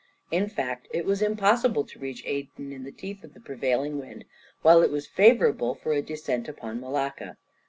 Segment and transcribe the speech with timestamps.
[0.31, 4.25] In fact, it was impossible to reach Aden in the teeth of the prevailing wind,
[4.63, 7.37] while it was favourable for a descent upon Malacca.